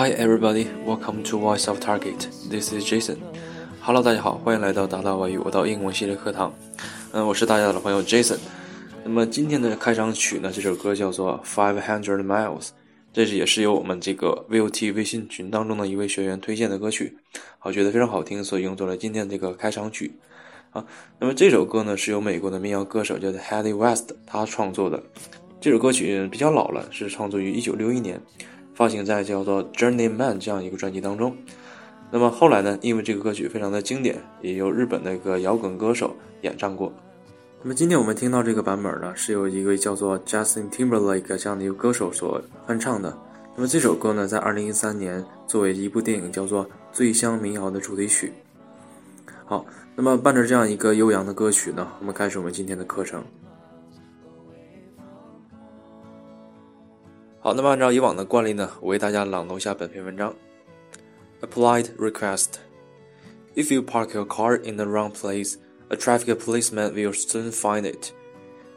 [0.00, 2.26] Hi everybody, welcome to Voice of Target.
[2.48, 3.18] This is Jason.
[3.82, 6.54] Hello，大家好，欢迎来到达到外语我到英文系列课堂。
[7.12, 8.38] 嗯，我是大家的老朋友 Jason。
[9.04, 12.68] 那么今天的开场曲呢，这首歌叫做 Five Hundred Miles，
[13.12, 17.18] 这是也是由我们这个 VOT 微信群当中的一位学员推荐的歌曲，
[17.60, 20.14] 我觉得非常好听，所以用作了今天这个开场曲。
[20.70, 20.82] 啊，
[21.18, 25.02] 那么这首歌呢是由美国的民谣歌手叫做 Hattie West 他创作的。
[25.60, 28.18] 这首歌曲比较老了，是创作于一九六一年，
[28.80, 31.36] 发行在叫做《Journeyman》这样一个专辑当中。
[32.10, 36.90] 那么后来呢，因为这个歌曲非常的经典，也由日本的一个摇滚歌手演唱过。
[37.62, 43.14] 那么今天我们听到这个版本呢，是由一位叫做 Justin Timberlake 这样的一个歌手所翻唱的。
[43.54, 48.32] 那么这首歌呢，在二零一三年作为一部电影叫做《醉乡民谣》的主题曲。
[49.44, 53.22] 好，那么伴着这样一个悠扬的歌曲呢，我们开始我们今天的课程。
[57.39, 60.35] 好，那么按照以往的惯例呢，我为大家朗读一下本篇文章。
[61.41, 62.55] A polite request:
[63.55, 65.55] If you park your car in the wrong place,
[65.89, 68.11] a traffic policeman will soon find it.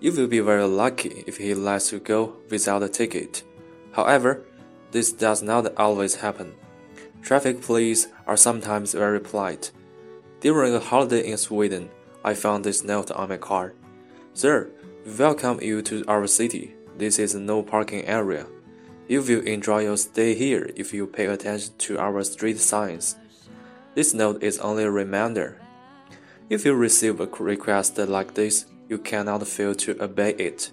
[0.00, 3.42] You will be very lucky if he lets you go without a ticket.
[3.92, 4.42] However,
[4.92, 6.52] this does not always happen.
[7.22, 9.70] Traffic police are sometimes very polite.
[10.40, 11.88] During a holiday in Sweden,
[12.24, 13.74] I found this note on my car.
[14.34, 14.70] Sir,
[15.04, 16.74] we welcome you to our city.
[16.98, 18.46] This is no parking area.
[19.08, 23.16] You will enjoy your stay here if you pay attention to our street signs.
[23.94, 25.56] This note is only a reminder.
[26.48, 30.72] If you receive a request like this, you cannot fail to obey it.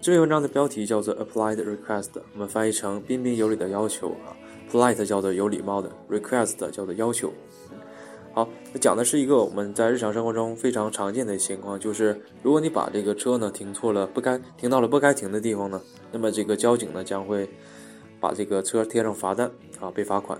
[0.00, 4.32] 这篇文章的标题叫做 "Applied Request"，我们翻译成“彬彬有礼的要求”啊，
[4.70, 7.32] polite 叫做有礼貌的，request 叫做要求。
[8.35, 15.79] 好，那讲的是一个我们在日常生活中非常常见的情况，就是如果你把这个车呢停错了，不该停到了不该停的地方呢，
[16.11, 17.47] 那么这个交警呢将会
[18.19, 20.35] 把这个车贴上罚单啊，被罚款。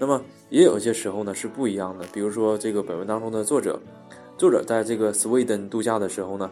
[0.00, 3.78] 那么也有一些时候呢是不一样的，比如说这个本文当中的作者，
[4.36, 6.50] 作者在这个 Sweden 度假的时候呢，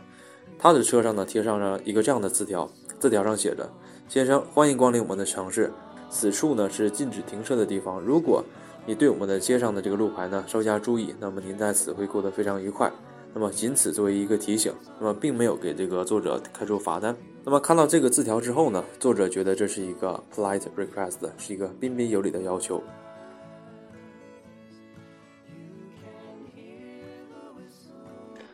[0.56, 2.70] 他的车上呢贴上了一个这样的字条，
[3.00, 3.68] 字条上写着
[4.08, 5.72] ：“先生，欢迎光临我们的城市，
[6.08, 8.00] 此处呢是禁止停车的地方。
[8.00, 8.44] 如果
[8.86, 12.90] 你对我们的街上的这个路牌呢稍加注意，那么您在此会过得非常愉快。
[13.34, 17.14] 那么仅此作为一个提醒，那么并没有给这个作者开出罚单。
[17.44, 22.82] 那么看到这个字条之后呢，作者觉得这是一个 polite request，是一个彬彬有礼的要求。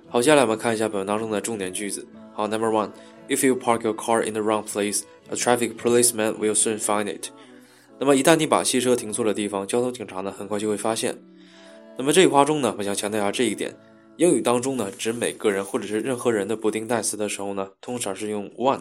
[0.08, 2.04] 好，接下来我们看一下本文当中的重点句子。
[2.34, 7.28] 好，Number one，If you park your car in the wrong place，a traffic policeman will soon find it。
[8.02, 11.16] 那么一旦你把汽车停错了地方，交通警察呢很快就会发现。
[11.96, 13.72] 那么这句话中呢，我想强调一下这一点：
[14.16, 18.80] 英语当中呢，指每个人或者是任何人的不定代词的时候呢，通常是用 one。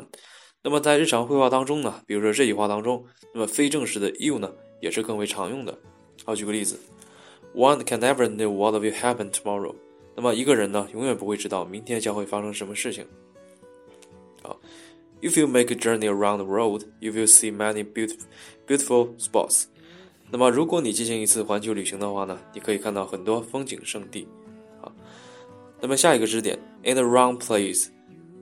[0.63, 5.77] 那么在日常绘画当中呢，比如说这句话当中，那么非正式的 you 呢，也是更为常用的。
[6.25, 6.79] 好，举个例子
[7.53, 9.75] ：One can never know what will happen tomorrow。
[10.15, 13.05] 那么一个人呢，永远不会知道明天将会发生什么事情。
[15.21, 18.25] If you make a journey around the world, you will see many beautiful,
[18.67, 19.65] beautiful spots.
[20.31, 24.27] 那么，如果你进行一次环球旅行的话呢，你可以看到很多风景胜地。
[24.81, 24.91] 啊，
[25.79, 27.89] 那么下一个知识点，in the wrong place，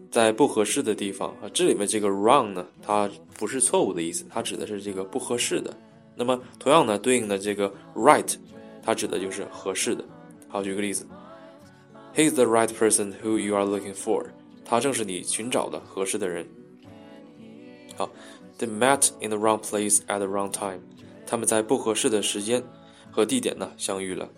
[0.10, 1.50] 在不合适的地方啊。
[1.54, 5.76] 这里面这个 wrong 呢，它不是错误的意思，它指的是这个不合适的。
[6.16, 8.36] 那么，同样呢，对应的这个 right，
[8.82, 10.06] 它指的就是合适的。
[10.48, 11.06] 好，举个例子
[12.16, 14.28] ，He's the right person who you are looking for。
[14.64, 16.48] 他正是你寻找的合适的人。
[18.00, 18.10] 好
[18.58, 20.80] ，They met in the wrong place at the wrong time。
[21.28, 22.64] 他们在不合适的时间
[23.12, 24.30] 和地点呢相遇了。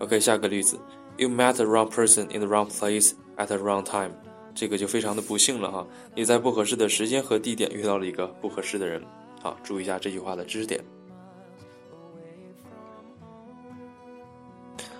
[0.00, 0.76] OK，下个例子
[1.16, 4.10] ，You met the wrong person in the wrong place at the wrong time。
[4.56, 5.86] 这个就非常的不幸了哈，
[6.16, 9.00] 你在不合适的时间和地点遇到了一个不合适的人。
[9.40, 10.84] 好，注意一下这句话的知识点。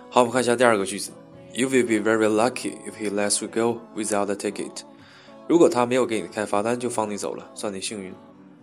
[0.09, 1.11] 好，我们看一下第二个句子
[1.53, 4.85] ，You will be very lucky if he lets you go without a ticket。
[5.51, 8.15] 如果他没有给你开罚单就放你走了，算你幸运。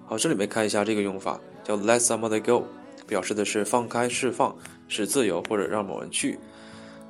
[0.06, 2.66] 好，这里面看一下这个用法，叫 let somebody go，
[3.06, 4.56] 表示的是放开、释放、
[4.88, 6.40] 使自由或者让某人去。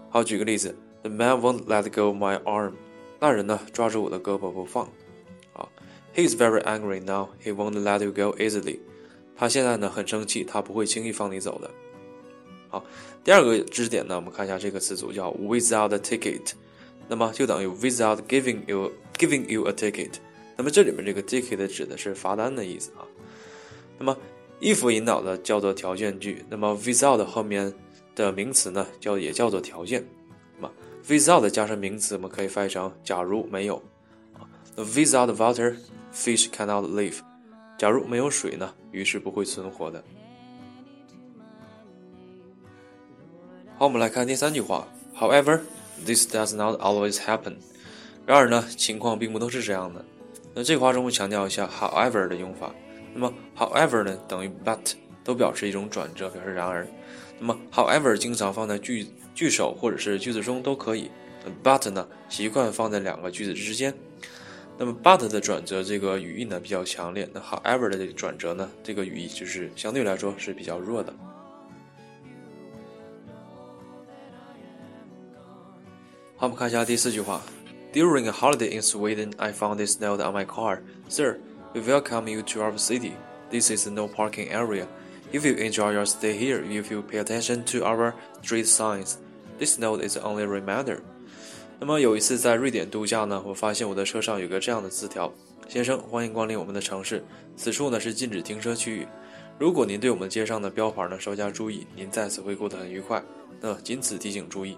[0.10, 2.72] 好，举个例子，The man won't let go my arm。
[3.20, 4.86] 那人呢，抓住我的胳膊不放。
[5.54, 5.70] 啊
[6.16, 7.28] ，He is very angry now.
[7.44, 8.80] He won't let you go easily。
[9.36, 11.70] 他现在呢很生气，他不会轻易放你走的。
[12.70, 12.84] 好，
[13.24, 16.54] 第二个知识点呢，我们看一下这个词组叫 without a ticket。
[17.08, 20.12] 那么就等于 without giving you giving you a ticket。
[20.56, 23.06] 那么这里面这个 ticket 指的是罚单的意思啊。
[23.98, 24.18] 那么
[24.60, 27.74] if 引导的叫做条件句，那么 without 后面
[28.16, 30.04] 的名词呢叫也叫做条件。
[30.56, 30.74] 那么
[31.08, 33.76] without 加上名词，我们可以翻译成假如没有
[34.34, 34.42] 啊。
[34.76, 35.76] 那 without water
[36.14, 37.20] fish cannot live。
[37.78, 40.04] 假如没有水呢，鱼是不会存活的。
[43.78, 44.88] 好，我们来看第三句话。
[45.16, 45.62] However,
[46.06, 47.56] this does not always happen。
[48.26, 50.04] 然而呢，情况并不都是这样的。
[50.54, 52.74] 那这句话中会强调一下 however 的用法。
[53.14, 56.88] 那么 however 呢，等于 but，都表示一种转折，表示然而。
[57.40, 61.10] 那么 however 经常放在句句首或者是句子中都可以。
[61.64, 63.94] but 呢，习惯放在两个句子之间。
[64.78, 71.14] 那么 but 的转折这个语义呢比较强烈，那 however 的这个转折呢，这个语义就是相对来说是比较弱的。
[76.40, 77.42] 好我们看一下第四句话。
[77.92, 80.82] During a holiday in Sweden, I found this note on my car.
[81.10, 81.40] Sir,
[81.74, 83.14] we welcome you to our city.
[83.50, 84.86] This is no parking area.
[85.34, 88.14] If you enjoy your stay here, if you pay attention to our
[88.44, 89.16] street signs,
[89.58, 91.00] this note is only a reminder.
[91.80, 95.34] 那么有一次在瑞典度假呢，我发现我的车上有个这样的字条：
[95.68, 97.26] 先生，欢迎光临我们的城市。
[97.56, 99.08] 此处呢是禁止停车区域。
[99.58, 103.24] 如果您对我们街上的标牌呢稍加注意，您在此会过得很愉快。
[103.60, 104.78] 那仅此提醒注意。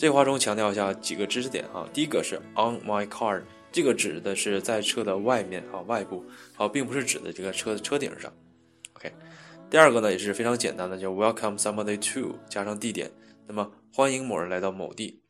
[0.00, 1.86] 好，这话中强调一下几个知识点哈。
[1.92, 6.24] 第一个是 on my car，这个指的是在车的外面啊外部，
[6.54, 8.32] 好，并不是指的这个车车顶上。
[8.94, 9.12] OK，
[9.68, 13.10] 第二个呢也是非常简单的，叫 welcome somebody to 加上地点，
[13.46, 15.22] 那么欢迎某人来到某地。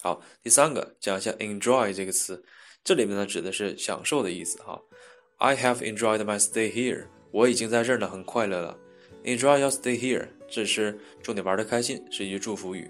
[0.00, 2.44] 好，第三个讲一下 enjoy 这个词，
[2.84, 4.80] 这里面呢指的是享受的意思哈。
[5.38, 8.78] I have enjoyed my stay here，我已经在这儿呢很快乐了。
[9.24, 12.88] Enjoy your stay here，这是祝你玩的开心，是一句祝福语。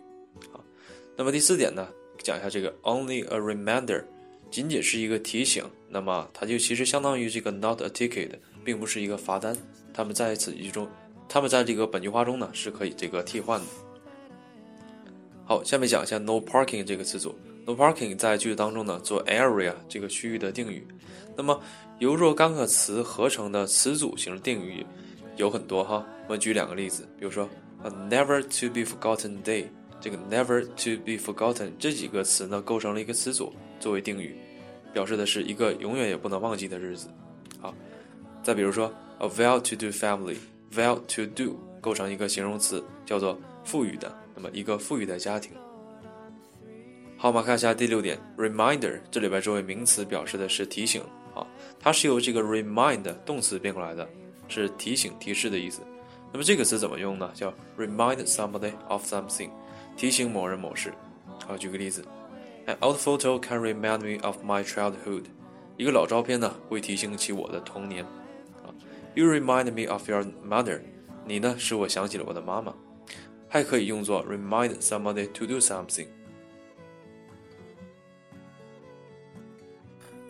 [1.17, 1.89] 那么第四点呢，
[2.23, 4.05] 讲一下这个 only a reminder，
[4.51, 8.31] 仅仅是一个提醒，那么它就其实相当于这个 not a ticket，
[8.63, 9.57] 并不是一个罚单。
[9.95, 10.87] 他们在此句中，
[11.27, 13.67] 他们在这个本句话中呢是可以这个替换的。
[15.47, 17.35] 好，下面讲一下 no parking 这个词组。
[17.65, 20.87] no parking 在句子当中呢做 area 这个区域的定语。
[21.35, 21.59] 那么
[21.99, 24.85] 由若干个词合成的词组形式定语
[25.37, 27.49] 有很多哈，我们举两个例子，比如说
[27.83, 29.65] a never to be forgotten day。
[30.07, 34.37] 这个 never to be forgotten 这几个词呢，构成了一个词组作为定语，
[34.93, 37.09] 表示的是一个永远也不能忘记的日子。
[37.61, 37.75] 好，
[38.41, 38.87] 再比如说
[39.19, 45.51] a well-to-do family，well to do 构成一个形容词，叫做富裕的，那么一个富裕的家庭。
[47.17, 51.03] 好，我们看一下第六点，reminder 这里边作为名词表示的是提醒，
[51.35, 51.45] 啊，
[51.81, 54.09] 它是由这个 remind 动词变过来的，
[54.47, 55.83] 是提醒、提示的意思。
[56.33, 57.29] 那么这个词怎么用呢？
[57.35, 59.51] 叫 remind somebody of something。
[59.96, 60.94] 提醒某人某事。
[61.46, 62.06] 好，举个例子，
[62.68, 65.24] An old photo can remind me of my childhood。
[65.78, 68.04] 一个老照片呢，会提醒起我的童年。
[68.64, 68.70] 啊，
[69.16, 70.80] You remind me of your mother。
[71.26, 72.74] 你呢，使我想起了我的妈妈。
[73.48, 76.08] 还可以用作 remind somebody to do something。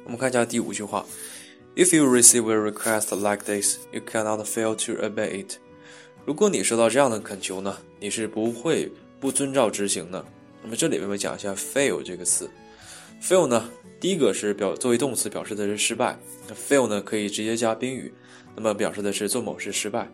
[0.03, 1.05] 我们看一下第五句话：
[1.75, 5.57] If you receive a request like this, you cannot fail to obey it。
[6.25, 8.91] 如果你收到这样的恳求呢，你是不会。
[9.18, 10.24] 不遵照执行的，
[10.62, 12.50] 那么这里我们讲一下 fail 这个词。
[13.22, 13.68] fail 呢，
[13.98, 16.18] 第一个是表作为动词表示的是失败。
[16.48, 18.12] 那 fail 呢可以直接加宾语，
[18.54, 20.06] 那么表示的是做某事失败。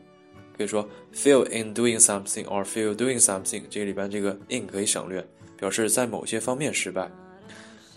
[0.56, 7.10] 可以说 fail in doing something or fail doing something，这个里边这个 in 可以省略，表示在某些方面失败。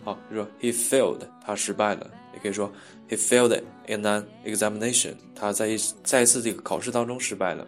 [0.03, 2.09] 好，比如说 he failed，他失败了。
[2.33, 2.71] 也可以说
[3.07, 7.65] he failed in an examination，他在一在一次这个考试当中失败了。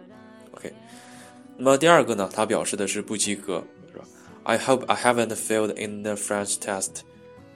[1.60, 4.04] 那么第二个呢，它表示的是不及格，是吧
[4.44, 7.00] ？I hope I haven't failed in the French test。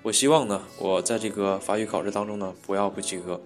[0.03, 3.41] 我希望呢，我在这个法语考试当中呢，不要不及格。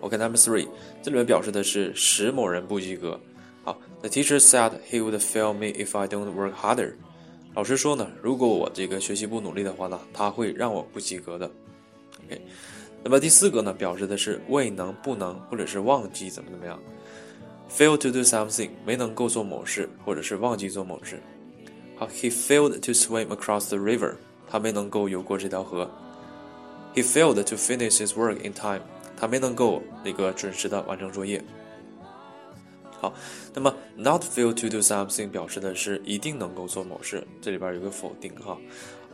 [0.00, 0.66] OK，Number three，
[1.02, 3.20] 这里面表示的是使某人不及格。
[3.64, 6.94] 好，The teacher said he would fail me if I don't work harder。
[7.54, 11.50] 老师说呢，如果我这个学习不努力的话呢，他会让我不及格的。
[12.24, 12.40] OK，
[13.04, 16.80] 那么第四个呢，表示的是未能、不能或者是忘记怎么怎么样。
[17.70, 21.20] Fail to do something 没能够做某事，或者是忘记做某事。
[21.96, 24.14] 好，He failed to swim across the river，
[24.48, 25.90] 他没能够游过这条河。
[26.94, 28.82] He failed to finish his work in time，
[29.16, 31.44] 他没能够那个准时的完成作业。
[33.00, 33.12] 好，
[33.54, 38.56] 那么 not fail to do something 表示的是一定能够做某事，这里边有个否定哈。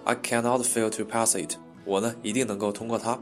[0.05, 3.19] I cannot fail to pass it，我呢一定能够通过它。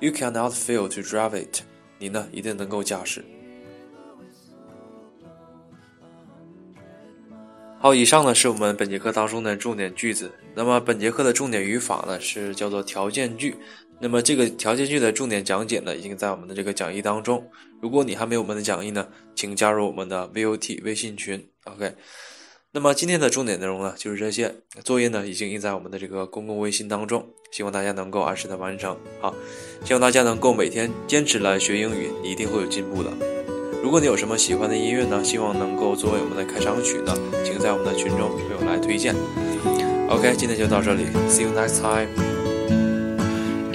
[0.00, 1.60] You cannot fail to drive it，
[1.98, 3.24] 你呢一定能够驾驶。
[7.84, 10.32] 好，以上呢是我们本节课当中的重点句子。
[10.54, 13.54] 那么本节课的重点语法呢是叫做条件句。
[14.00, 17.46] 那么这个条件句的重点讲解呢已经在我们的这个讲义当中。
[17.82, 21.46] 如果你还没有我们的讲义呢，请加入我们的 VOT 微信群。
[21.64, 21.92] OK。
[22.72, 28.96] 那么今天的重点内容呢，就是这些作业呢，已经印在我们的这个公共微信当中，希望大家能够按时的完成。
[29.20, 29.34] 好，
[29.84, 33.43] 希望大家能够每天坚持来学英语，你一定会有进步的。
[33.84, 37.14] 如果你有什么喜欢的音乐呢，希望能够作为我们的开场曲呢，
[37.44, 39.14] 请在我们的群中为我来推荐。
[40.08, 42.08] OK，今天就到这里，See you next time。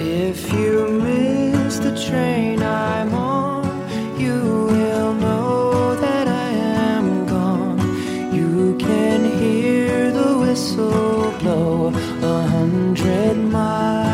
[0.00, 3.62] If you miss the train I'm on,
[4.18, 4.34] you
[4.66, 6.54] will know that I
[6.98, 7.78] am gone.
[8.32, 14.09] You can hear the whistle blow a hundred miles.